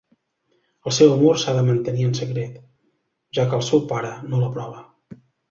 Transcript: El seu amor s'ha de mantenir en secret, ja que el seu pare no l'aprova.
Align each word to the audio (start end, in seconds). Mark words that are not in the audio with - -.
El 0.91 0.95
seu 0.99 1.11
amor 1.17 1.37
s'ha 1.43 1.53
de 1.57 1.65
mantenir 1.67 2.07
en 2.13 2.15
secret, 2.21 2.57
ja 3.41 3.47
que 3.53 3.57
el 3.59 3.63
seu 3.69 3.85
pare 3.93 4.13
no 4.33 4.43
l'aprova. 4.43 4.83